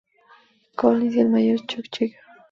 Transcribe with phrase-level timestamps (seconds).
[0.79, 2.17] Collins y el Mayor Chuck Yeager.